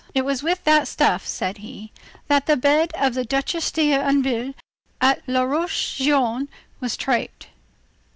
—"It 0.15 0.25
was 0.25 0.41
with 0.41 0.63
that 0.63 0.87
stuff," 0.87 1.27
said 1.27 1.59
he, 1.59 1.91
"that 2.27 2.47
the 2.47 2.57
bed 2.57 2.91
of 2.97 3.13
the 3.13 3.23
Duchesse 3.23 3.69
d'Anville 3.69 4.55
at 4.99 5.21
la 5.27 5.43
Roche 5.43 5.99
Guyon 6.03 6.47
was 6.79 6.97
draped." 6.97 7.49